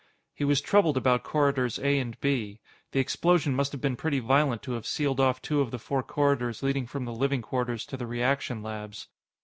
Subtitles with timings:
[0.33, 2.59] He was troubled about Corridors A and B.
[2.91, 6.01] The explosion must have been pretty violent to have sealed off two of the four
[6.01, 9.09] corridors leading from the living quarters to the reaction labs.